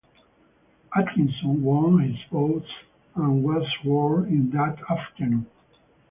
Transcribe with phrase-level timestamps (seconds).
[0.97, 2.65] Atkinson won this vote
[3.13, 5.45] and was sworn-in that afternoon.